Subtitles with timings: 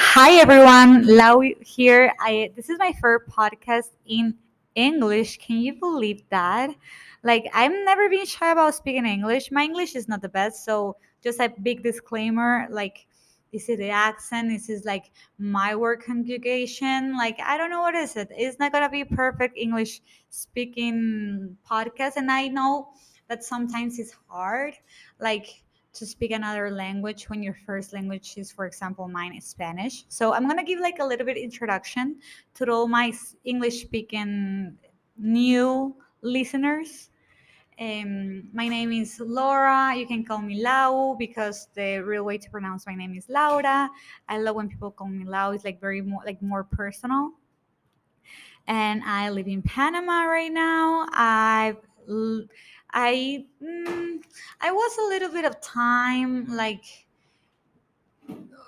[0.00, 2.12] Hi everyone, Lau here.
[2.20, 4.34] I this is my first podcast in
[4.76, 5.38] English.
[5.38, 6.70] Can you believe that?
[7.24, 9.50] Like I've never been shy about speaking English.
[9.50, 12.68] My English is not the best, so just a big disclaimer.
[12.70, 13.08] Like
[13.52, 14.50] this is the accent.
[14.50, 17.16] This is like my word conjugation.
[17.18, 18.28] Like I don't know what is it.
[18.30, 22.90] It's not gonna be perfect English speaking podcast, and I know
[23.28, 24.74] that sometimes it's hard.
[25.18, 25.64] Like
[25.98, 30.04] to speak another language when your first language is for example mine is spanish.
[30.08, 32.16] So i'm going to give like a little bit introduction
[32.54, 33.12] to all my
[33.44, 34.78] english speaking
[35.18, 37.10] new listeners.
[37.80, 39.94] Um, my name is laura.
[39.94, 43.88] You can call me lau because the real way to pronounce my name is laura.
[44.28, 45.52] I love when people call me lau.
[45.52, 47.32] It's like very more like more personal.
[48.66, 51.06] And i live in panama right now.
[51.12, 51.76] I've
[52.92, 54.22] I mm,
[54.60, 57.06] I was a little bit of time like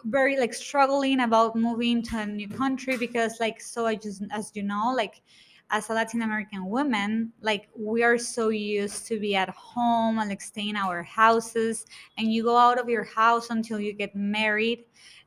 [0.04, 4.50] very like struggling about moving to a new country because like so I just as
[4.54, 5.22] you know like
[5.70, 10.28] as a Latin American woman like we are so used to be at home and
[10.28, 11.86] like stay in our houses
[12.18, 14.84] and you go out of your house until you get married.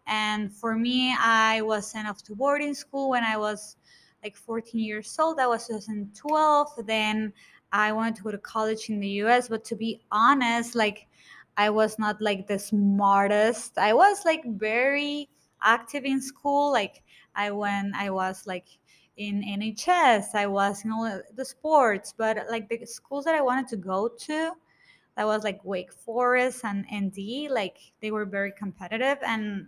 [0.08, 3.78] And for me I was sent off to boarding school when I was
[4.24, 5.38] like 14 years old.
[5.38, 7.34] That was 2012 then
[7.74, 11.08] I wanted to go to college in the US, but to be honest, like
[11.58, 13.78] I was not like the smartest.
[13.80, 15.28] I was like very
[15.62, 16.72] active in school.
[16.72, 17.04] Like
[17.36, 18.68] I went, I was like
[19.18, 23.68] in NHS, I was in all the sports, but like the schools that I wanted
[23.70, 24.52] to go to,
[25.18, 29.68] that was like Wake Forest and ND, like they were very competitive and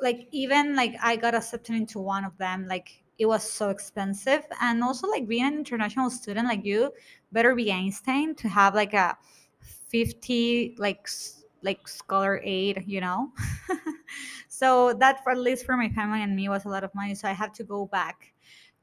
[0.00, 4.44] like even like I got accepted into one of them, like it was so expensive.
[4.60, 6.92] And also like being an international student like you
[7.32, 9.16] better be einstein to have like a
[9.60, 11.08] 50 like
[11.62, 13.32] like scholar aid you know?
[14.56, 17.14] So that for at least for my family and me was a lot of money.
[17.14, 18.32] So i had to go back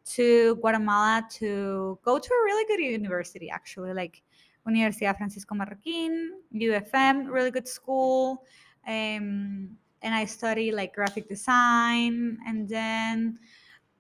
[0.06, 3.92] to guatemala to go to a really good university actually.
[3.92, 4.22] Like
[4.68, 8.46] universidad francisco marroquin ufm really good school.
[8.88, 12.38] Um, and i study like graphic design.
[12.46, 13.40] And then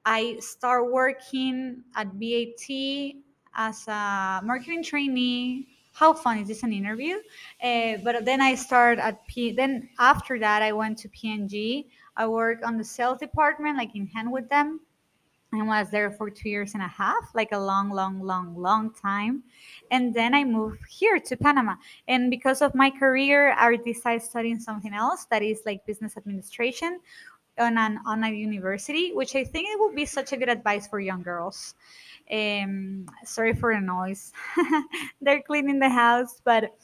[0.05, 3.15] I start working at BAT
[3.55, 5.67] as a marketing trainee.
[5.93, 7.17] How fun is this an interview?
[7.63, 9.51] Uh, but then I start at P.
[9.51, 11.87] Then after that, I went to P&G.
[12.17, 14.79] I work on the sales department, like in hand with them,
[15.51, 18.91] and was there for two years and a half, like a long, long, long, long
[18.93, 19.43] time.
[19.91, 21.75] And then I moved here to Panama.
[22.07, 26.99] And because of my career, I decided studying something else that is like business administration,
[27.57, 30.99] on an online university, which I think it would be such a good advice for
[30.99, 31.75] young girls.
[32.31, 34.31] Um, sorry for the noise.
[35.21, 36.75] They're cleaning the house, but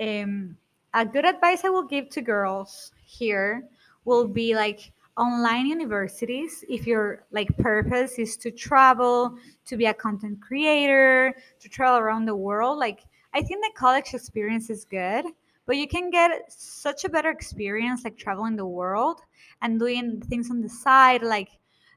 [0.00, 0.56] um,
[0.94, 3.64] a good advice I will give to girls here
[4.04, 9.36] will be like online universities if your like purpose is to travel
[9.66, 14.14] to be a content creator to travel around the world like i think the college
[14.14, 15.26] experience is good
[15.66, 19.20] but you can get such a better experience like traveling the world
[19.60, 21.48] and doing things on the side like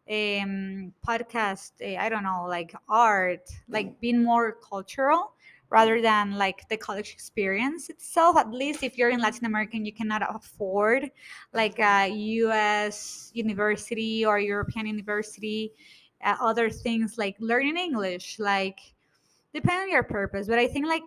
[0.10, 5.34] um podcast uh, i don't know like art like being more cultural
[5.70, 8.38] rather than like the college experience itself.
[8.38, 11.10] At least if you're in latin america and you cannot afford
[11.54, 15.74] like a us university or european university
[16.24, 18.80] uh, other things like learning english like
[19.54, 20.48] depending on your purpose.
[20.48, 21.04] But i think like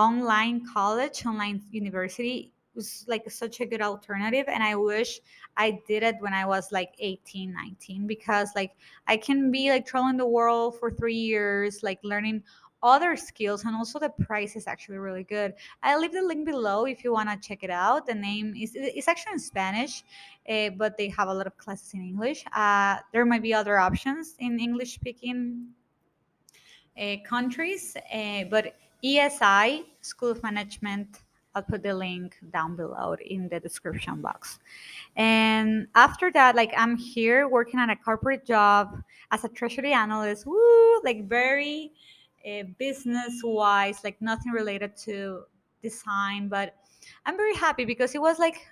[0.00, 5.20] online college online university was like such a good alternative and i wish
[5.56, 8.72] i did it when i was like 18 19 because like
[9.08, 12.42] i can be like traveling the world for three years like learning
[12.82, 15.52] other skills and also the price is actually really good.
[15.82, 18.06] I leave the link below if you want to check it out.
[18.06, 20.02] The name is it's actually in spanish
[20.48, 22.44] uh, but they have a lot of classes in english.
[22.52, 25.68] Uh, there might be other options in english speaking
[27.00, 28.74] uh, countries uh, but
[29.04, 31.18] esi school of management
[31.54, 34.60] I'll put the link down below in the description box.
[35.16, 39.02] And after that, like I'm here working on a corporate job
[39.32, 40.46] as a treasury analyst.
[40.46, 41.92] Woo, like very
[42.46, 45.42] uh, business wise, like nothing related to
[45.82, 46.76] design, but
[47.26, 48.66] I'm very happy because it was like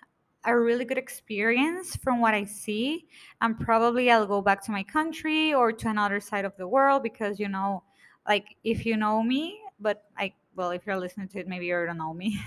[0.45, 3.09] a really good experience from what I see.
[3.41, 7.03] And probably I'll go back to my country or to another side of the world
[7.03, 7.83] because you know,
[8.29, 11.87] like if you know me, but I well, if you're listening to it, maybe you
[11.87, 12.41] don't know me.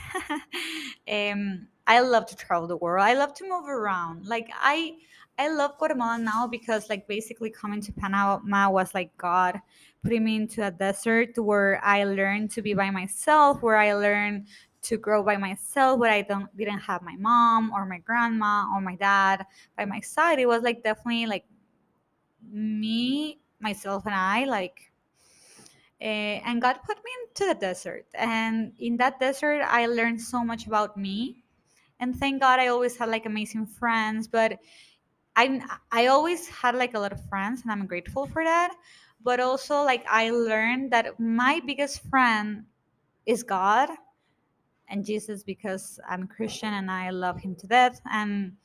[1.12, 3.06] um, I love to travel the world.
[3.06, 4.28] I love to move around.
[4.28, 4.95] Like I,
[5.39, 9.62] I love Guatemala now because like basically coming to Panama was like God
[10.04, 14.48] putting me into a desert where I learned to be by myself, where I learned
[14.81, 18.81] to grow by myself where i don't didn't have my mom or my grandma or
[18.81, 19.45] my dad
[19.77, 21.45] by my side it was like definitely like
[22.51, 24.91] me myself and i like
[26.01, 30.44] uh, and god put me into the desert and in that desert i learned so
[30.44, 31.44] much about me
[32.00, 34.57] and thank god i always had like amazing friends but
[35.36, 35.62] i
[35.92, 38.74] i always had like a lot of friends and i'm grateful for that
[39.24, 42.63] but also like i learned that my biggest friend
[43.25, 43.89] is god
[44.92, 48.01] and Jesus because I'm Christian and I love him to death.
[48.12, 48.57] And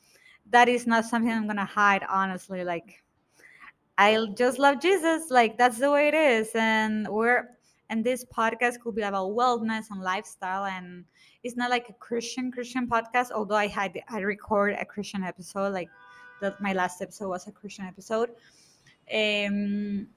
[0.51, 2.65] that is not something I'm gonna hide, honestly.
[2.65, 3.03] Like
[3.99, 5.31] I just love Jesus.
[5.31, 6.51] Like that's the way it is.
[6.55, 7.49] And we're
[7.89, 11.05] and this podcast could be about wellness and lifestyle and
[11.45, 15.73] it's not like a Christian Christian podcast, although I had I record a Christian episode,
[15.73, 15.89] like
[16.41, 18.31] that my last episode was a Christian episode.
[19.15, 20.09] Um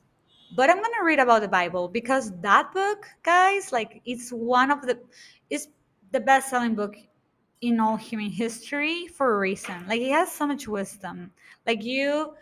[0.55, 4.81] but I'm gonna read about the Bible because that book, guys, like it's one of
[4.81, 4.99] the
[5.49, 5.67] it's
[6.11, 6.95] the best selling book
[7.61, 9.85] in all human history for a reason.
[9.87, 11.31] Like it has so much wisdom.
[11.67, 12.33] Like you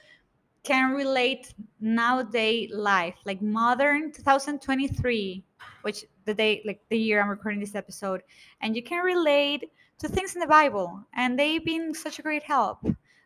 [0.68, 5.42] can relate nowadays life, like modern 2023,
[5.84, 8.22] which the day like the year I'm recording this episode,
[8.60, 12.44] and you can relate to things in the Bible, and they've been such a great
[12.44, 12.80] help.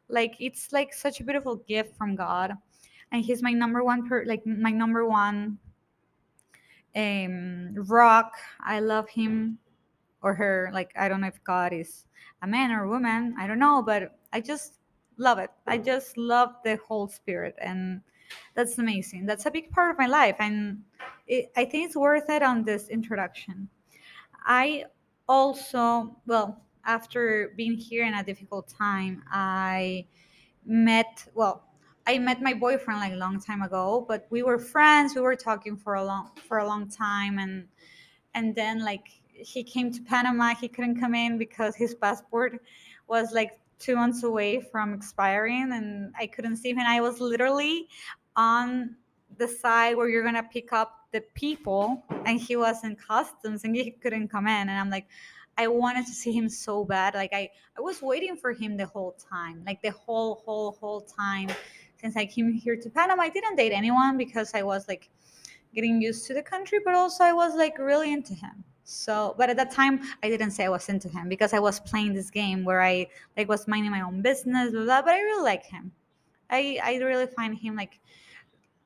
[0.07, 2.53] Like it's like such a beautiful gift from God,
[3.11, 5.57] and He's my number one per like my number one
[6.95, 8.33] um rock.
[8.59, 9.57] I love Him
[10.23, 12.05] or her like i don't know if god is
[12.43, 14.80] a man or a woman i don't know but i just
[15.21, 15.51] love it.
[15.67, 15.85] I mm.
[15.85, 18.01] just love the whole spirit and
[18.55, 19.25] that's amazing.
[19.25, 20.81] That's a big part of my life and
[21.27, 23.69] it, i think it's worth it on this introduction.
[24.45, 24.85] I
[25.29, 30.03] also well after being here in a difficult time i
[30.65, 31.63] met well
[32.07, 35.35] i met my boyfriend like a long time ago but we were friends we were
[35.35, 37.67] talking for a long for a long time and
[38.33, 40.53] and then like he came to Panama.
[40.53, 42.61] He couldn't come in because his passport
[43.11, 46.79] was like two months away from expiring, and I couldn't see him.
[46.79, 47.87] And I was literally
[48.37, 48.95] on
[49.37, 53.75] the side where you're gonna pick up the people, and he was in customs, and
[53.75, 54.69] he couldn't come in.
[54.69, 55.07] And I'm like,
[55.57, 57.13] I wanted to see him so bad.
[57.13, 61.01] Like I, I was waiting for him the whole time, like the whole, whole, whole
[61.01, 61.49] time
[61.99, 63.23] since I came here to Panama.
[63.23, 65.09] I didn't date anyone because I was like
[65.75, 68.63] getting used to the country, but also I was like really into him.
[68.91, 71.79] So, but at that time, I didn't say I was into him because I was
[71.79, 73.07] playing this game where I
[73.37, 75.91] like was minding my own business, blah, blah, but I really like him.
[76.49, 77.99] I I really find him like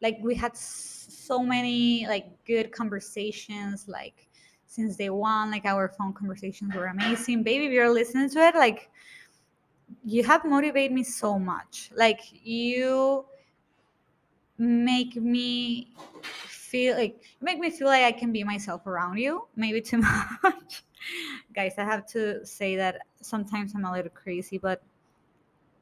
[0.02, 4.28] like we had so many like good conversations like
[4.68, 8.54] since day one like our phone conversations were amazing baby if you're listening to it
[8.56, 8.90] like
[10.04, 13.26] you have motivated me so much like you
[14.58, 15.94] make me
[16.66, 19.48] feel like make me feel like I can be myself around you.
[19.56, 19.98] Maybe too
[20.44, 20.84] much.
[21.54, 24.82] Guys, I have to say that sometimes I'm a little crazy, but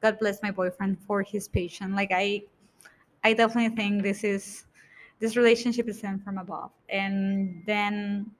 [0.02, 1.94] God bless my boyfriend for his patience.
[1.94, 2.42] Like I
[3.24, 4.66] I definitely think this is
[5.20, 6.70] this relationship is sent from above.
[6.88, 8.30] And then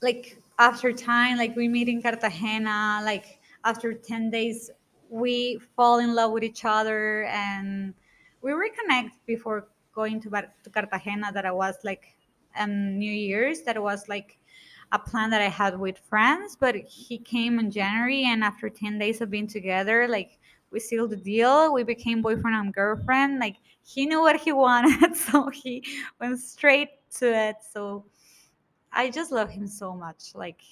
[0.00, 4.70] like after time, like we meet in Cartagena, like after 10 days
[5.10, 7.94] we fall in love with each other and
[8.42, 9.68] we reconnect before
[9.98, 10.30] going to,
[10.62, 12.14] to Cartagena that I was like
[12.56, 14.38] um, New Year's that was like
[14.92, 18.98] a plan that I had with friends, but he came in January and after 10
[18.98, 20.38] days of being together, like
[20.70, 21.74] we sealed the deal.
[21.74, 23.40] We became boyfriend and girlfriend.
[23.40, 25.82] Like he knew what he wanted, so he
[26.20, 27.56] went straight to it.
[27.72, 28.04] So
[28.92, 30.34] I just love him so much.
[30.34, 30.62] Like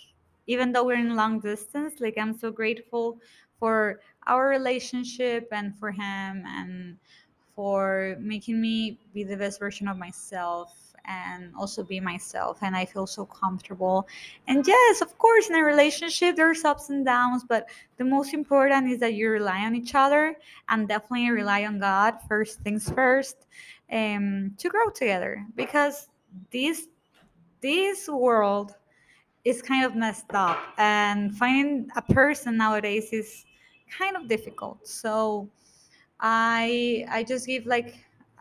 [0.46, 3.18] even though we're in long distance, like I'm so grateful
[3.58, 6.96] for our relationship and for him and
[7.56, 12.84] for making me be the best version of myself and also be myself and i
[12.84, 14.06] feel so comfortable.
[14.48, 18.90] And yes of course in a relationship there's ups and downs but the most important
[18.90, 20.36] is that you rely on each other
[20.68, 23.46] and definitely rely on god first things first
[23.92, 26.08] um, to grow together because
[26.50, 26.88] this
[27.60, 28.74] this world
[29.44, 33.44] is kind of messed up and finding a person nowadays is
[33.96, 34.86] kind of difficult.
[34.86, 35.48] So
[36.20, 37.94] I I just give like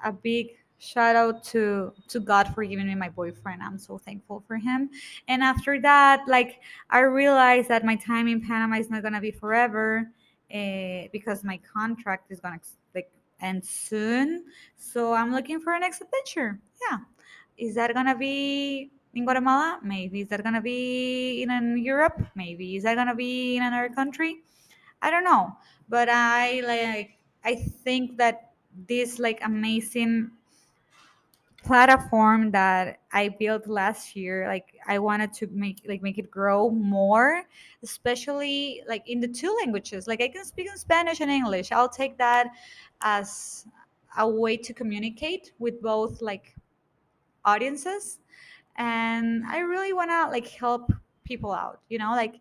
[0.03, 3.61] a big shout out to to God for giving me my boyfriend.
[3.63, 4.89] I'm so thankful for him.
[5.27, 9.31] And after that, like I realized that my time in Panama is not gonna be
[9.31, 10.11] forever
[10.53, 12.59] uh, because my contract is gonna
[12.93, 13.09] like
[13.41, 14.45] end soon.
[14.77, 16.59] So I'm looking for a next adventure.
[16.89, 16.99] Yeah,
[17.57, 19.79] is that gonna be in Guatemala?
[19.83, 22.21] Maybe is that gonna be in Europe?
[22.35, 24.43] Maybe is that gonna be in another country?
[25.01, 25.55] I don't know,
[25.89, 27.14] but I like
[27.45, 28.51] I think that
[28.87, 30.31] this like amazing
[31.63, 36.69] platform that I built last year, like I wanted to make like make it grow
[36.69, 37.43] more,
[37.83, 40.07] especially like in the two languages.
[40.07, 41.71] Like I can speak in Spanish and English.
[41.71, 42.47] I'll take that
[43.01, 43.65] as
[44.17, 46.55] a way to communicate with both like
[47.43, 48.19] audiences
[48.77, 50.91] and I really want to like help
[51.23, 52.35] people out, you know, like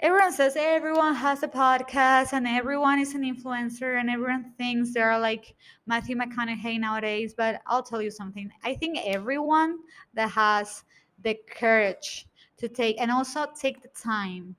[0.00, 5.18] everyone says everyone has a podcast and everyone is an influencer and everyone thinks they're
[5.18, 5.54] like
[5.86, 7.34] Matthew McConaughey nowadays.
[7.34, 8.50] But I'll tell you something.
[8.62, 9.78] I think everyone
[10.14, 10.84] that has
[11.22, 12.26] the courage
[12.58, 14.54] to take and also take the time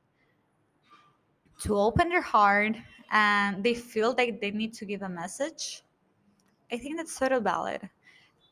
[1.61, 2.75] to open their heart
[3.11, 5.83] and they feel like they need to give a message,
[6.71, 7.87] I think that's sort of valid.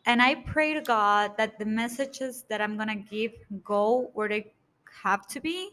[0.05, 3.31] And I pray to God that the messages that I'm going to give
[3.63, 4.53] go where they
[5.03, 5.71] have to be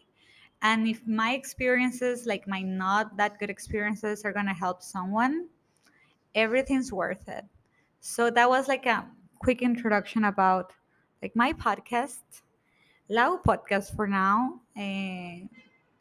[0.62, 5.48] and if my experiences like my not that good experiences are going to help someone
[6.34, 7.44] everything's worth it.
[8.00, 9.06] So that was like a
[9.38, 10.72] quick introduction about
[11.20, 12.20] like my podcast
[13.08, 14.60] lao podcast for now.
[14.76, 15.46] Uh,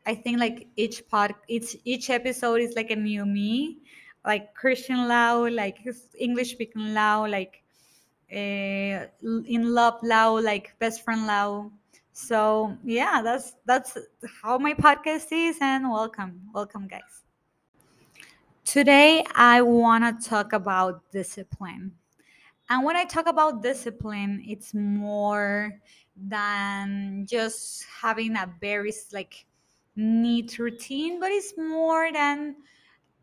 [0.07, 3.77] i think like each pod each each episode is like a new me
[4.25, 5.77] like christian lao like
[6.17, 7.61] english speaking lao like
[8.33, 9.05] uh,
[9.45, 11.69] in love lao like best friend Lau
[12.21, 13.97] so yeah, that's that's
[14.41, 17.23] how my podcast is, and welcome, welcome, guys.
[18.63, 21.91] Today I want to talk about discipline,
[22.69, 25.79] and when I talk about discipline, it's more
[26.15, 29.45] than just having a very like
[29.95, 32.55] neat routine, but it's more than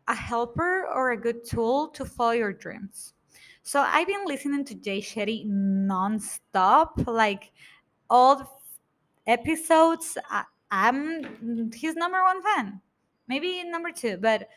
[0.09, 3.13] a helper or a good tool to follow your dreams.
[3.63, 7.51] So I've been listening to Jay Shetty nonstop, like
[8.09, 8.58] all
[9.29, 10.17] episodes.
[10.29, 12.81] I, I'm his number one fan,
[13.27, 14.49] maybe number two, but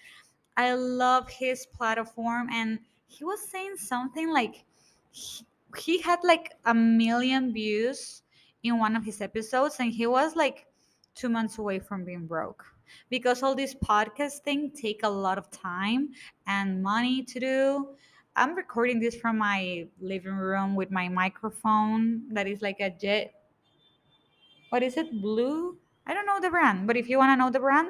[0.57, 2.49] I love his platform.
[2.51, 4.65] And he was saying something like
[5.11, 8.23] he, he had like a million views
[8.63, 10.67] in one of his episodes, and he was like
[11.15, 12.65] two months away from being broke
[13.11, 16.11] because all this podcast things take a lot of time
[16.47, 17.89] and money to do.
[18.35, 23.35] I'm recording this from my living room with my microphone that is like a jet
[24.73, 25.13] what is it?
[25.21, 25.77] Blue?
[26.07, 27.89] I don't know the brand, but if you want to know the brand,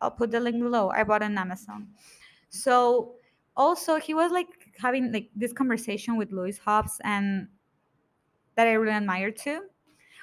[0.00, 0.88] I'll put the link below.
[0.88, 1.88] I bought it on Amazon.
[2.48, 3.16] So
[3.54, 4.48] also he was like
[4.78, 7.48] having like this conversation with Lewis Howes and
[8.56, 9.60] that I really admire too.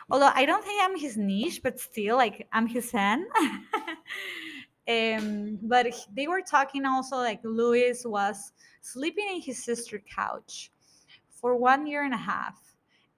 [0.09, 3.27] Although I don't think I'm his niche, but still like I'm his fan.
[4.89, 8.51] um, but they were talking also like Lewis was
[8.81, 10.71] sleeping in his sister's couch
[11.29, 12.59] for one year and a half.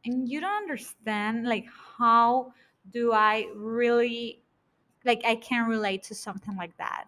[0.03, 1.67] And you don't understand like
[1.98, 2.51] how
[2.89, 4.41] do I really
[5.05, 7.05] like I can relate to something like that.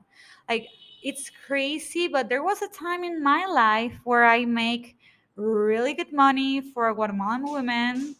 [0.49, 0.67] Like
[1.03, 4.97] it's crazy, but there was a time in my life where I make
[5.35, 8.15] really good money for a Guatemalan woman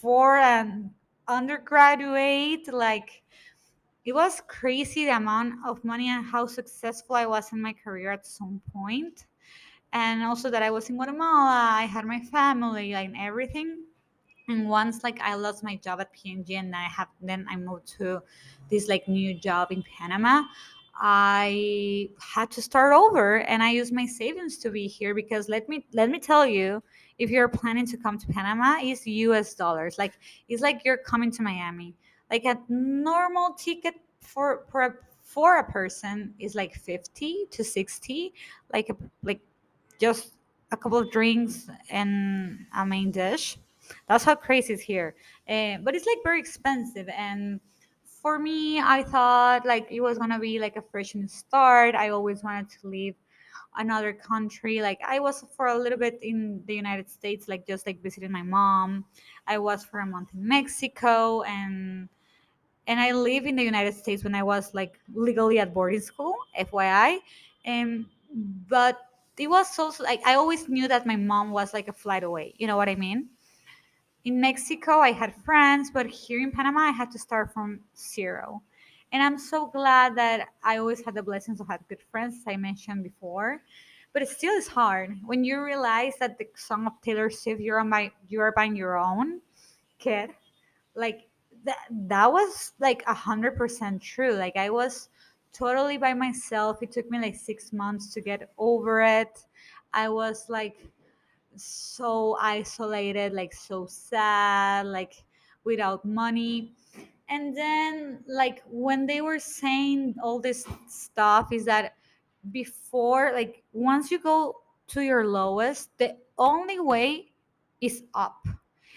[0.00, 0.90] for an
[1.26, 3.22] undergraduate like
[4.04, 8.10] it was crazy the amount of money and how successful I was in my career
[8.10, 9.26] at some point.
[9.92, 13.84] And also that I was in Guatemala, I had my family and everything
[14.48, 17.86] and once like i lost my job at P&G and i have then i moved
[17.98, 18.20] to
[18.70, 20.42] this like new job in panama
[21.00, 25.68] i had to start over and i used my savings to be here because let
[25.68, 26.82] me let me tell you
[27.18, 29.98] if you're planning to come to panama it's us dollars.
[29.98, 30.14] Like
[30.48, 31.94] it's like you're coming to miami.
[32.30, 38.34] Like a normal ticket for for a, for a person is like 50 to 60
[38.72, 39.40] like a, like
[40.00, 40.34] just
[40.72, 43.58] a couple of drinks and a main dish
[44.08, 45.14] that's how crazy it's here.
[45.48, 47.08] Uh, but it's like very expensive.
[47.08, 47.60] And
[48.04, 51.94] for me, I thought like it was gonna be like a fresh new start.
[51.94, 53.14] I always wanted to leave
[53.76, 54.80] another country.
[54.80, 58.32] Like I was for a little bit in the United States, like just like visiting
[58.32, 59.04] my mom.
[59.46, 62.08] I was for a month in Mexico and
[62.86, 66.34] and I live in the United States when I was like legally at boarding school,
[66.58, 67.18] FYI.
[67.64, 68.06] And
[68.68, 68.98] but
[69.36, 72.54] it was so like I always knew that my mom was like a flight away.
[72.58, 73.28] You know what I mean?
[74.28, 78.62] In Mexico, I had friends, but here in Panama, I had to start from zero.
[79.10, 82.42] And I'm so glad that I always had the blessings of having good friends, as
[82.46, 83.62] I mentioned before.
[84.12, 87.80] But it still is hard when you realize that the song of Taylor Swift, "You're
[87.80, 89.40] on my, you're buying your own,"
[89.98, 90.30] kid,
[90.94, 91.28] like
[91.64, 91.78] that.
[91.90, 94.34] That was like a hundred percent true.
[94.34, 95.08] Like I was
[95.54, 96.82] totally by myself.
[96.82, 99.44] It took me like six months to get over it.
[99.94, 100.76] I was like
[101.58, 105.24] so isolated, like so sad, like
[105.64, 106.72] without money.
[107.28, 111.94] And then, like, when they were saying all this stuff, is that
[112.52, 117.32] before, like, once you go to your lowest, the only way
[117.80, 118.46] is up.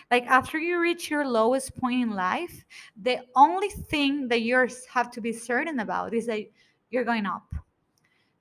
[0.10, 2.66] Like after you reach your lowest point in life,
[3.02, 6.42] the only thing that you have to be certain about is that
[6.90, 7.54] you're going up.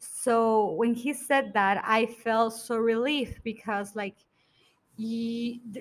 [0.00, 4.16] So when he said that, I felt so relieved because like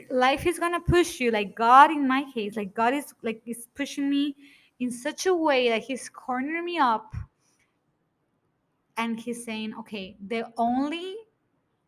[0.09, 1.31] life is gonna push you.
[1.31, 4.35] Like God, in my case, like God is like is pushing me
[4.79, 7.15] in such a way that He's cornering me up,
[8.97, 11.15] and He's saying, "Okay, the only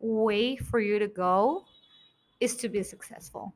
[0.00, 1.64] way for you to go
[2.40, 3.54] is to be successful,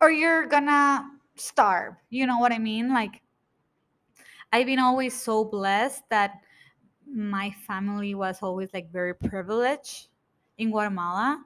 [0.00, 2.92] or you're gonna starve." You know what I mean?
[2.92, 3.22] Like
[4.52, 6.43] I've been always so blessed that
[7.14, 10.08] my family was always like very privileged
[10.58, 11.42] in Guatemala.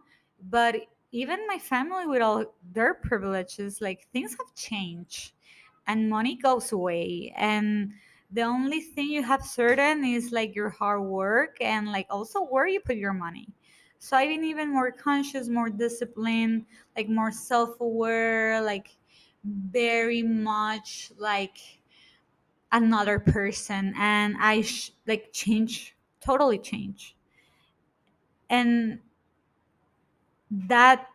[0.51, 0.77] But
[1.13, 5.33] even my family with all their privileges, like things have changed
[5.87, 7.33] and money goes away.
[7.37, 7.93] And
[8.31, 12.67] the only thing you have certain is like your hard work and like also where
[12.67, 13.49] you put your money.
[13.99, 18.97] So I've been even more conscious, more disciplined, like more self aware, like
[19.45, 21.59] very much like
[22.73, 27.17] another person and i sh- like change totally change.
[28.51, 28.99] And
[30.51, 31.09] that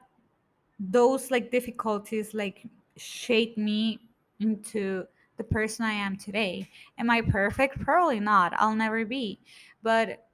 [0.79, 2.65] those like difficulties like
[2.97, 3.99] shaped me
[4.39, 5.05] into
[5.37, 6.69] the person i am today.
[6.97, 7.79] Am i perfect?
[7.79, 8.53] Probably not.
[8.57, 9.39] I'll never be.
[9.81, 10.25] But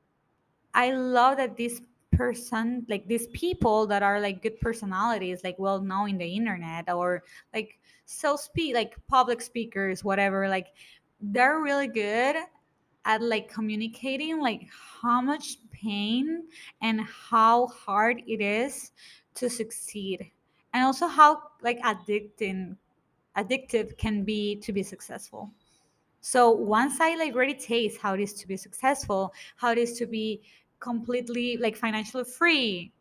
[0.74, 5.80] i love that this person like these people that are like good personalities like well
[5.82, 7.24] known in the internet or
[7.54, 10.68] like so speak like public speakers whatever like
[11.22, 12.36] they're really good
[13.06, 14.68] at like communicating like
[15.02, 16.44] how much pain
[16.82, 18.92] and how hard it is
[19.36, 20.32] to succeed
[20.74, 22.76] and also how like addicting
[23.38, 25.50] addictive can be to be successful.
[26.22, 29.98] So once i like really taste how it is to be successful how it is
[30.00, 30.42] to be
[30.82, 32.92] completely like financially free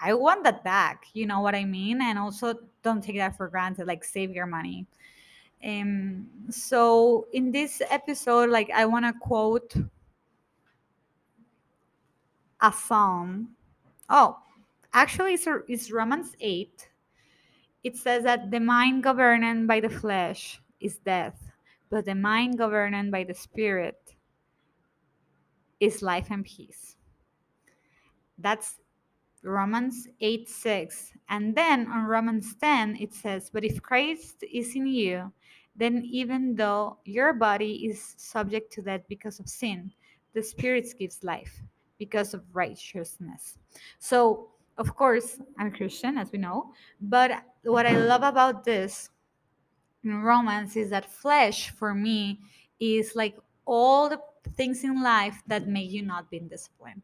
[0.00, 2.00] i want that back you know what i mean?
[2.00, 4.86] And also don't take that for granted like save your money
[5.64, 9.74] um, so in this episode, like I want to quote
[12.60, 13.48] a psalm.
[14.08, 14.38] Oh,
[14.92, 16.88] actually, it's, it's Romans 8.
[17.84, 21.50] It says that the mind governed by the flesh is death,
[21.90, 24.14] but the mind governed by the spirit
[25.80, 26.96] is life and peace.
[28.38, 28.76] That's
[29.42, 31.12] Romans 8 6.
[31.28, 35.32] And then on Romans 10, it says, But if Christ is in you,
[35.76, 39.92] then even though your body is subject to death because of sin,
[40.34, 41.62] the Spirit gives life
[41.98, 43.58] because of righteousness.
[43.98, 49.08] So, of course, I'm a Christian, as we know, but what I love about this
[50.04, 52.40] in Romans is that flesh for me
[52.78, 54.20] is like all the
[54.56, 57.02] things in life that make you not be disciplined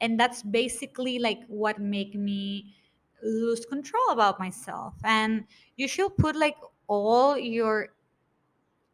[0.00, 2.74] and that's basically like what make me
[3.22, 5.44] lose control about myself and
[5.76, 7.88] you should put like all your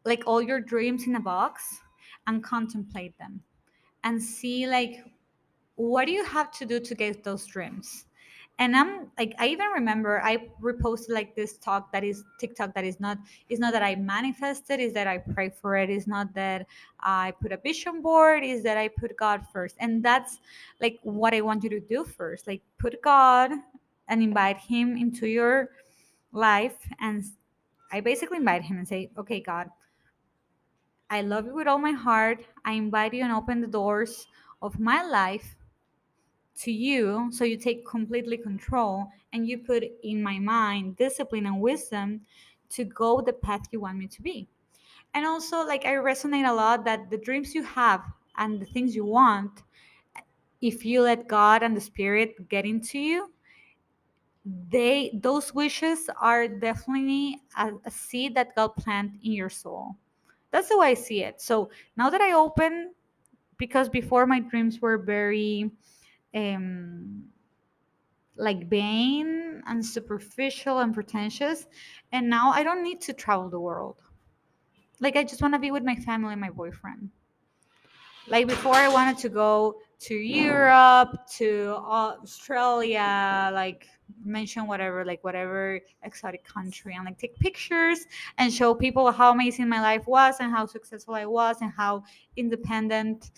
[0.05, 1.79] like all your dreams in a box
[2.27, 3.41] and contemplate them
[4.03, 5.03] and see like
[5.75, 8.05] what do you have to do to get those dreams?
[8.57, 12.85] And i'm like i even remember i reposted like this talk that is tiktok that
[12.85, 13.17] is not
[13.49, 16.65] is not that i manifested is that i pray for it is not that
[17.01, 19.75] i put a vision board is that i put god first.
[19.81, 20.39] And that's
[20.79, 23.51] like what i want you to do first like put god
[24.07, 25.71] and invite him into your
[26.31, 27.25] life and
[27.91, 29.69] i basically invite him and say okay god
[31.09, 32.43] i love you with all my heart.
[32.63, 34.27] I invite you and open the doors
[34.61, 35.55] of my life
[36.61, 41.59] to you so you take completely control and you put in my mind discipline and
[41.59, 42.21] wisdom
[42.69, 44.47] to go the path you want me to be.
[45.13, 48.01] And also like i resonate a lot that the dreams you have
[48.37, 49.63] and the things you want
[50.61, 53.31] if you let god and the spirit get into you
[54.69, 59.95] they those wishes are definitely a, a seed that god planted in your soul
[60.51, 62.93] that's the way i see it so now that i open
[63.57, 65.71] because before my dreams were very
[66.33, 67.23] um,
[68.35, 71.67] like vain and superficial and pretentious.
[72.11, 74.01] And now I don't need to travel the world.
[74.99, 77.09] Like I just want to be with my family and my boyfriend.
[78.27, 83.87] Like before, I wanted to go to Europe, to Australia, like
[84.23, 88.05] mention whatever, like whatever exotic country, and like take pictures
[88.37, 92.03] and show people how amazing my life was and how successful I was and how
[92.35, 93.31] independent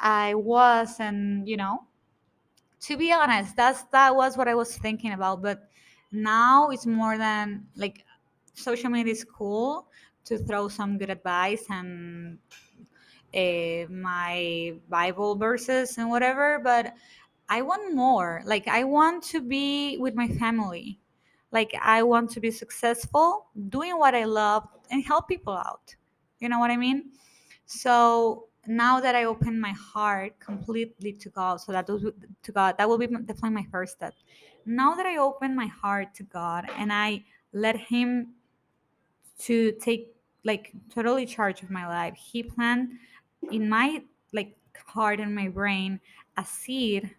[0.00, 1.84] I was, and you know,
[2.80, 5.68] to be honest that's that was what i was thinking about but
[6.12, 8.04] now it's more than like
[8.54, 9.88] social media is cool
[10.24, 12.38] to throw some good advice and
[13.34, 16.94] uh, my bible verses and whatever but
[17.48, 18.42] I want more.
[18.44, 21.00] Like I want to be with my family.
[21.50, 25.94] Like I want to be successful doing what I love and help people out.
[26.40, 27.10] You know what I mean?
[27.64, 32.04] So now that I open my heart completely to God, so that was
[32.42, 34.14] to God, that will be definitely my first step.
[34.66, 38.34] Now that I open my heart to God and I let Him
[39.40, 40.14] to take
[40.44, 42.90] like totally charge of my life, He planned
[43.50, 46.00] in my like heart and my brain
[46.36, 47.14] a seed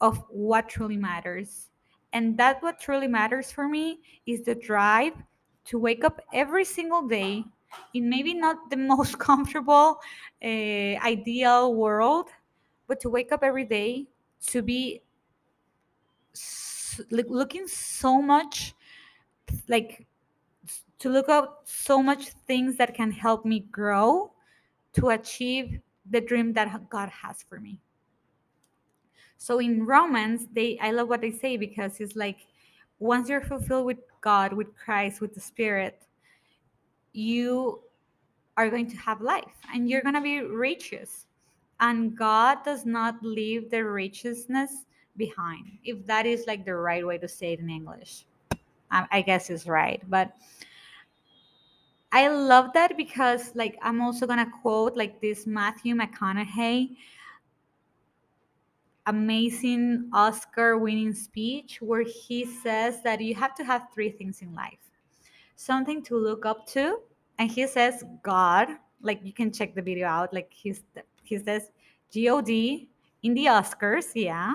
[0.00, 1.70] of what truly matters.
[2.12, 5.14] And that what truly matters for me is the drive
[5.66, 7.44] to wake up every single day
[7.94, 9.98] in maybe not the most comfortable,
[10.42, 12.28] uh, ideal world,
[12.86, 14.06] but to wake up every day
[14.46, 15.02] to be
[17.10, 18.74] looking so much
[19.68, 20.06] like
[20.98, 24.33] to look up so much things that can help me grow
[24.94, 25.80] to achieve
[26.10, 27.78] the dream that God has for me.
[29.36, 32.46] So in Romans, they I love what they say because it's like
[32.98, 36.06] once you're fulfilled with God, with Christ, with the Spirit,
[37.12, 37.80] you
[38.56, 41.26] are going to have life and you're going to be righteous.
[41.80, 44.84] And God does not leave the righteousness
[45.16, 45.66] behind.
[45.84, 48.26] If that is like the right way to say it in English,
[48.90, 50.00] I, guess is right.
[50.08, 50.36] But
[52.14, 56.96] I love that because like I'm also gonna quote like this Matthew McConaughey
[59.06, 64.54] amazing Oscar winning speech where he says that you have to have three things in
[64.54, 64.78] life
[65.56, 67.00] something to look up to,
[67.38, 68.68] and he says God,
[69.02, 70.82] like you can check the video out, like he's,
[71.22, 71.70] he says
[72.12, 74.54] God in the Oscars, yeah.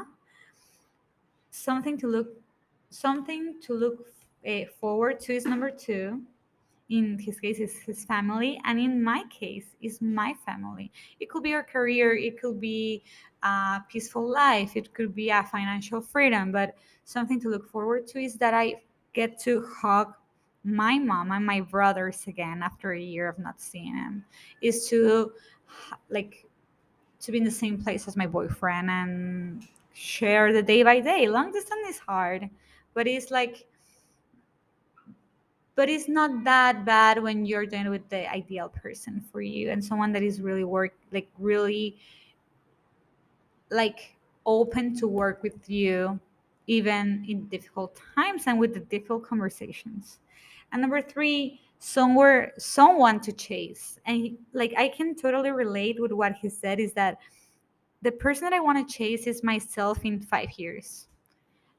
[1.51, 2.29] Something to look,
[2.89, 4.07] something to look
[4.47, 6.21] uh, forward to is number two
[6.89, 10.91] in his case is his family and in my case is my family.
[11.19, 13.03] It could be your career it could be
[13.43, 16.75] a peaceful life it could be a financial freedom but
[17.05, 18.75] something to look forward to is that i
[19.13, 20.13] get to hug
[20.63, 24.25] my mom and my brothers again after a year of not seeing them.
[24.61, 25.31] Is to
[26.09, 26.45] like
[27.21, 31.27] to be in the same place as my boyfriend and share the day by day.
[31.27, 32.49] Long distance is hard
[32.93, 33.65] but it's like
[35.79, 39.81] but it's not that bad when you're doing with the ideal person for you and
[39.81, 41.95] someone that is really work like really
[43.69, 46.19] like open to work with you
[46.67, 50.19] even in difficult times and with the difficult conversations.
[50.73, 53.99] And number three somewhere someone to chase.
[54.05, 57.19] And he, like i can totally relate with what he said is that
[58.01, 61.07] the person that i want to chase is myself in five years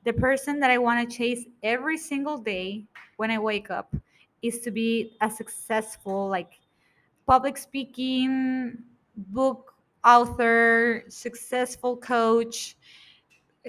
[0.04, 2.84] the person that I want to chase every single day
[3.16, 3.94] when I wake up
[4.42, 6.58] is to be a successful, like
[7.26, 8.78] public speaking,
[9.16, 12.76] book author, successful coach,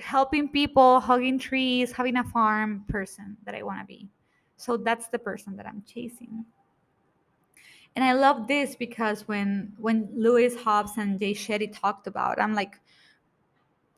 [0.02, 4.08] helping people, hugging trees, having a farm person that I want to be.
[4.56, 6.46] So that's the person that I'm chasing.
[7.96, 12.54] And I love this because when when Lewis Howes and Jay Shetty talked about, I'm
[12.54, 12.80] like,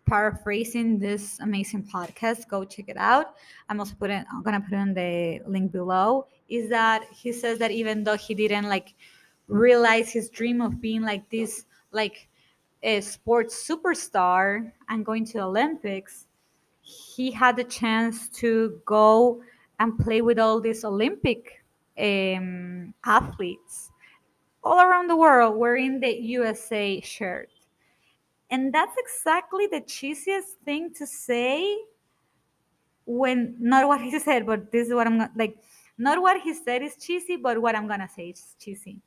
[0.05, 3.35] paraphrasing this amazing podcast go check it out.
[3.69, 7.71] I'm also putting i'm gonna put in the link below is that he says that
[7.71, 8.93] even though he didn't like
[9.47, 12.27] realize his dream of being like this like
[12.83, 16.27] a sports superstar and going to olympics
[16.81, 19.41] he had the chance to go
[19.79, 21.63] and play with all these olympic
[21.97, 23.91] um, athletes
[24.63, 27.49] all around the world wearing the usa shirt
[28.53, 31.75] and that's exactly the cheesiest thing to say
[33.03, 35.57] when not what he said, but this is what I'm like.
[35.97, 39.01] Not what he said is cheesy, but what I'm gonna say is cheesy.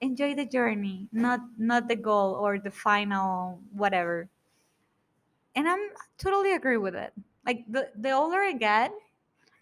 [0.00, 4.30] Enjoy the journey, not not the goal or the final whatever.
[5.56, 7.12] And I'm totally agree with it.
[7.44, 8.94] Like the the older I get,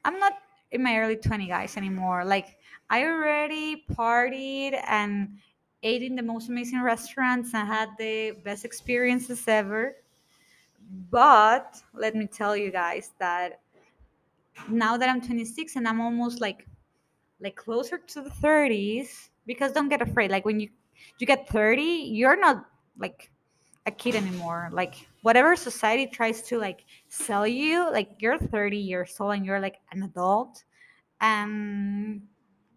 [0.04, 0.34] I'm not
[0.70, 2.26] in my early 20 guys anymore.
[2.26, 5.40] Like I already partied and
[5.82, 9.96] ate in the most amazing restaurants and had the best experiences ever.
[11.10, 13.60] But let me tell you guys that
[14.68, 16.66] now that I'm 26 and I'm almost like
[17.40, 20.68] like closer to the 30s because don't get afraid like when you
[21.18, 22.66] you get 30 you're not
[22.98, 23.30] like
[23.86, 29.14] a kid anymore like whatever society tries to like sell you like you're 30 years
[29.20, 30.64] old and you're like an adult
[31.20, 32.22] and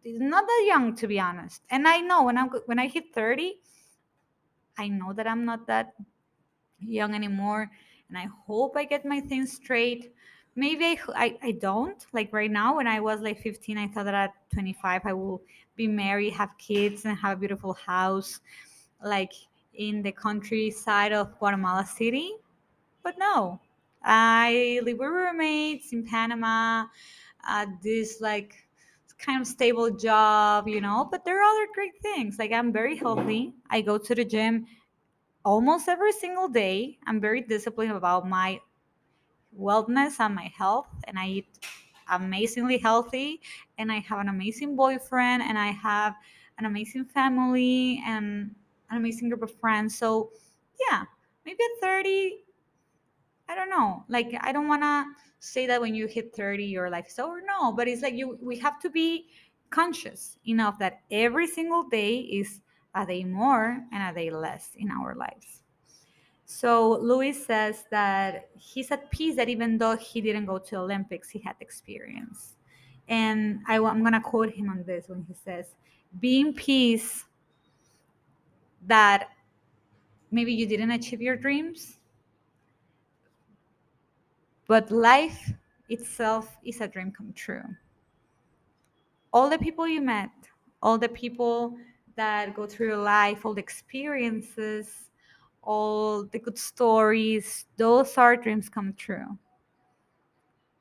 [0.04, 1.62] it's not that young to be honest.
[1.70, 3.60] And i know when i'm when i hit 30
[4.78, 5.94] i know that i'm not that
[6.80, 7.70] young anymore
[8.10, 10.14] and i hope i get my things straight.
[10.54, 12.06] Maybe I, I, I don't.
[12.12, 15.42] Like right now when i was like 15 i thought that at 25 i will
[15.76, 18.42] be married have kids and have a beautiful house
[19.04, 19.32] like
[19.74, 22.34] in the countryside of guatemala city.
[23.04, 23.60] But no,
[24.04, 26.86] I live with roommates in Panama.
[27.48, 28.54] at this like
[29.26, 31.08] kind of stable job, you know.
[31.10, 32.40] But there are other great things.
[32.40, 33.54] Like I'm very healthy.
[33.70, 34.66] I go to the gym
[35.46, 36.98] almost every single day.
[37.08, 38.60] I'm very disciplined about my
[39.58, 41.60] wellness and my health, and I eat
[42.10, 43.42] amazingly healthy.
[43.78, 46.16] And I have an amazing boyfriend, and I have
[46.58, 48.54] an amazing family and
[48.90, 49.98] an amazing group of friends.
[49.98, 50.32] So,
[50.90, 51.04] yeah,
[51.46, 52.44] maybe at 30,
[53.52, 54.06] I don't know.
[54.08, 55.06] Like, I don't want to
[55.40, 57.42] say that when you hit 30, your life is over.
[57.42, 59.28] No, but it's like you, we have to be
[59.70, 62.62] conscious enough that every single day is
[62.96, 65.64] a day more and a day less in our lives.
[66.46, 71.30] So Lewis says that he's at peace that even though he didn't go to Olympics,
[71.30, 72.56] he had experience.
[73.10, 75.76] And I, going to quote him on this when he says,
[76.22, 77.26] be in peace
[78.88, 79.30] that
[80.30, 81.98] maybe you didn't achieve your dreams,
[84.72, 85.52] but life
[85.90, 87.76] itself is a dream come true.
[89.34, 90.32] All the people you met,
[90.82, 91.76] all the people
[92.16, 95.10] that go through your life, all the experiences,
[95.62, 99.38] all the good stories, those are dreams come true.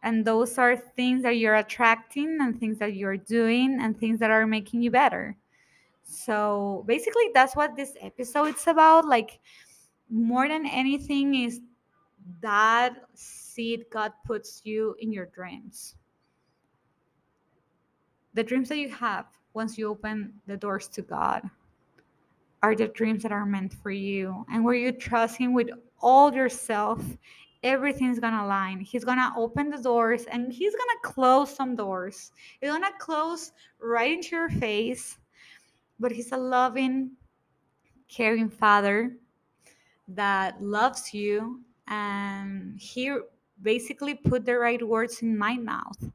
[0.05, 4.31] And those are things that you're attracting and things that you're doing and things that
[4.31, 5.37] are making you better.
[6.05, 9.05] So basically that's what this episode is about.
[9.05, 9.41] Like
[10.09, 11.61] more than anything is
[12.41, 12.95] that
[13.61, 15.97] seed God puts you in your dreams.
[18.33, 21.43] The dreams that you have once you open the doors to God
[22.63, 24.47] are the dreams that are meant for you.
[24.51, 25.69] And where you trust him with
[26.01, 27.05] all yourself
[27.63, 28.81] everything's gonna align.
[28.81, 32.33] He's gonna open the doors and he's gonna close some doors.
[32.59, 35.19] He's gonna close right into your face.
[35.99, 37.11] But he's a loving
[38.09, 39.19] caring father
[40.09, 43.15] that loves you and he
[43.63, 46.11] basically put the right words in my mouth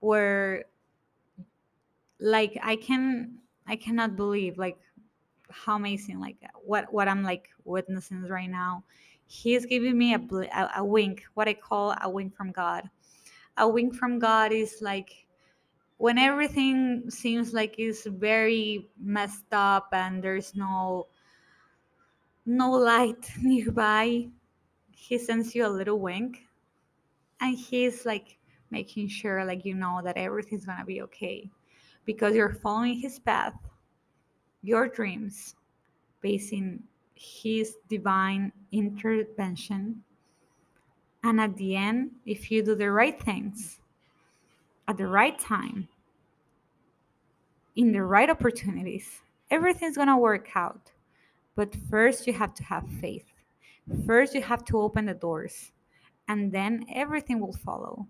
[0.00, 0.64] where
[2.20, 3.34] like i can
[3.66, 4.78] i cannot believe like
[5.50, 8.84] how amazing like what what i'm like witnessing right now.
[9.26, 12.88] He's giving me a, a, a wink what i call a wink from god.
[13.56, 15.26] A wink from god is like
[15.96, 21.06] when everything seems like it's very messed up and there's no
[22.46, 24.28] no light nearby
[24.90, 26.42] he sends you a little wink
[27.44, 28.38] and he's like
[28.70, 31.50] making sure like you know that everything's gonna be okay.
[32.04, 33.54] Because you're following his path
[34.62, 35.54] your dreams
[36.22, 36.82] based in
[37.14, 40.02] his divine intervention.
[41.22, 43.80] And at the end if you do the right things
[44.88, 45.88] at the right time
[47.76, 50.90] in the right opportunities everything's to work out.
[51.56, 53.26] But first you have to have faith.
[54.06, 55.72] First you have to open the doors
[56.28, 58.06] and then everything will follow.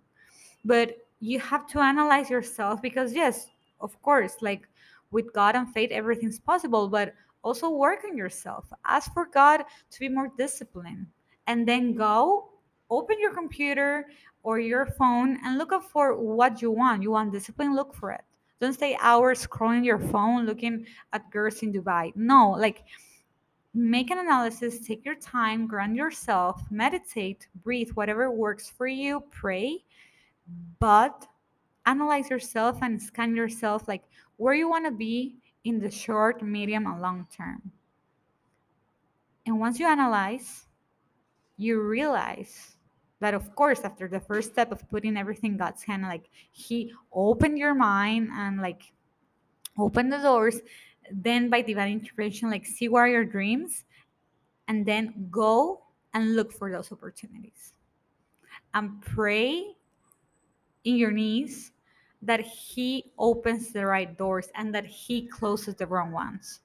[0.64, 3.48] But you have to analyze yourself because yes
[3.80, 4.68] of course like
[5.10, 8.66] with god and faith everything's possible but also work on yourself.
[8.84, 11.06] Ask for god to be more disciplined
[11.46, 12.48] and then go
[12.90, 14.06] open your computer
[14.42, 17.02] or your phone and look up for what you want.
[17.02, 18.22] You want discipline look for it.
[18.60, 22.12] Don't stay hours scrolling your phone looking at girls in dubai.
[22.16, 22.84] No like
[23.74, 29.84] make an analysis take your time ground yourself meditate breathe whatever works for you pray
[30.78, 31.26] but
[31.86, 34.04] analyze yourself and scan yourself like
[34.36, 37.72] where you want to be in the short medium and long term.
[39.46, 40.66] And once you analyze
[41.56, 42.76] you realize
[43.20, 47.56] that of course after the first step of putting everything god's hand like he opened
[47.56, 48.92] your mind and like
[49.78, 50.60] opened the doors
[51.12, 53.84] then by divine intervention like see where are your dreams
[54.68, 55.82] and then go
[56.14, 57.74] and look for those opportunities
[58.74, 59.74] and pray
[60.84, 61.72] in your knees
[62.22, 66.60] that he opens the right doors and that he closes the wrong ones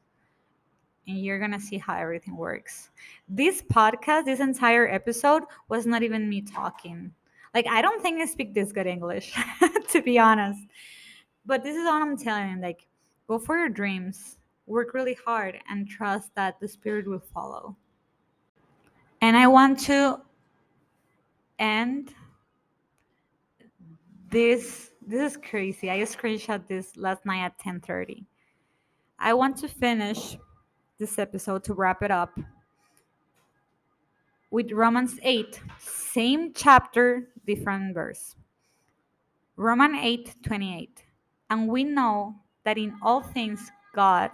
[1.10, 2.92] and you're gonna see how everything works.
[3.28, 7.12] This podcast, this entire episode, was not even me talking.
[7.54, 9.34] Like, I don't think I speak this good English,
[9.90, 10.62] to be honest.
[11.46, 12.62] But this is all I'm telling.
[12.62, 12.86] Like,
[13.30, 17.78] go for your dreams, work really hard, and trust that the spirit will follow.
[19.22, 20.20] And I want to
[21.60, 22.14] end
[24.32, 24.92] this.
[25.06, 25.92] This is crazy.
[25.92, 28.26] I screenshot this last night at 10:30.
[29.20, 30.38] I want to finish
[30.98, 32.38] this episode to wrap it up
[34.50, 38.36] with Romans 8, same chapter, different verse.
[39.56, 41.04] Romans 8 28.
[41.52, 42.36] And we know
[42.70, 44.30] that in all things God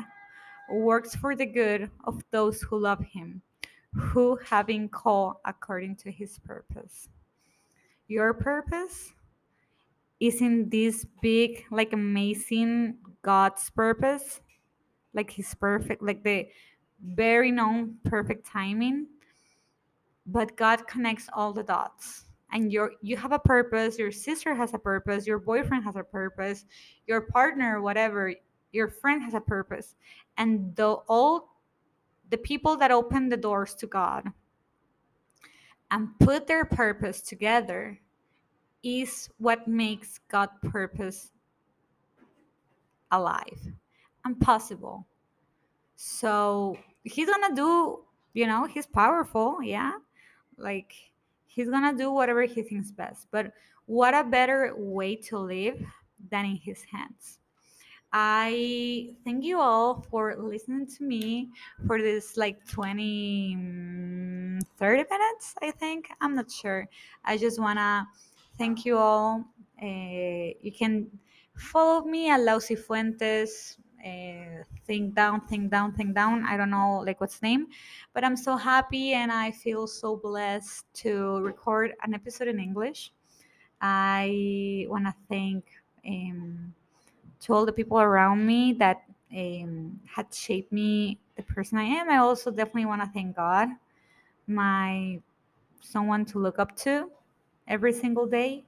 [0.70, 3.42] works for the good of those who love him,
[3.94, 7.08] who have been called according to his purpose.
[8.10, 9.14] Your purpose
[10.20, 14.42] is in this big, like amazing God's purpose,
[15.14, 16.50] like his perfect, like the
[17.02, 19.08] very known perfect timing.
[20.28, 22.26] But God connects all the dots.
[22.56, 26.04] And your you have a purpose, your sister has a purpose, your boyfriend has a
[26.04, 26.64] purpose,
[27.06, 28.34] your partner, whatever,
[28.72, 29.96] your friend has a purpose.
[30.38, 31.50] And the all
[32.30, 34.32] the people that open the doors to God
[35.92, 38.00] and put their purpose together
[38.84, 41.32] is what makes God purpose
[43.12, 43.68] alive
[44.24, 45.06] and possible.
[45.98, 48.00] So he's gonna do,
[48.34, 49.92] you know, he's powerful, yeah.
[50.58, 50.94] Like
[51.56, 53.28] he's gonna do whatever he thinks best.
[53.32, 53.54] But
[53.86, 55.80] what a better way to live
[56.30, 57.40] than in his hands.
[58.12, 61.50] I thank you all for listening to me
[61.88, 66.10] for this like 20, mm, 30 minutes, I think.
[66.22, 66.88] I'm not sure.
[67.24, 68.06] I just want to
[68.58, 69.46] thank you all.
[69.82, 71.08] Uh, you can
[71.56, 73.78] follow me at Lausi Fuentes.
[74.06, 76.46] Uh, think down, think down, think down.
[76.46, 77.68] I don't know like what's name,
[78.14, 83.12] but I'm so happy and I feel so blessed to record an episode in English.
[83.82, 85.66] I want to thank
[86.08, 86.74] um,
[87.42, 89.04] to all the people around me that
[89.36, 92.10] um, had shaped me the person I am.
[92.10, 93.70] I also definitely want to thank God,
[94.46, 95.20] my
[95.82, 97.10] someone to look up to
[97.68, 98.64] every single day,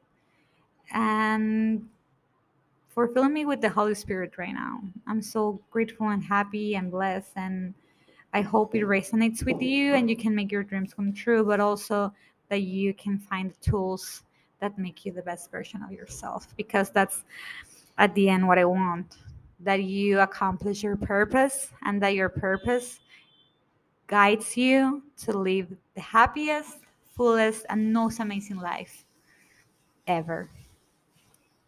[0.91, 1.87] and
[2.97, 4.79] for filling me with the Holy Spirit right now.
[5.05, 7.75] I'm so grateful and happy and blessed, and
[8.33, 11.59] I hope it resonates with you and you can make your dreams come true, but
[11.59, 12.11] also
[12.49, 14.23] that you can find the tools
[14.61, 17.23] that make you the best version of yourself because that's
[17.99, 19.17] at the end what I want
[19.59, 22.99] that you accomplish your purpose and that your purpose
[24.07, 26.79] guides you to live the happiest,
[27.15, 29.05] fullest, and most amazing life
[30.07, 30.49] ever.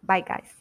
[0.01, 0.58] Bye, guys.